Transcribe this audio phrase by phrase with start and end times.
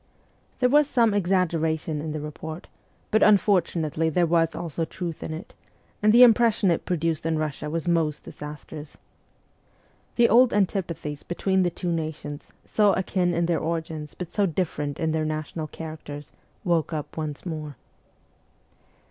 [0.57, 2.65] There was some exaggeration in the report,
[3.11, 5.53] but unfortunately there was also truth in it,
[6.01, 8.97] and the impression it produced in Russia was most disastrous.
[10.15, 14.99] The old antipathies between the two nations, so akin in their origins but so different
[14.99, 16.31] in their national characters,
[16.63, 17.75] woke up once more.